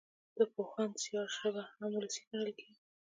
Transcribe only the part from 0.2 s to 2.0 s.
د پوهاند زيار ژبه هم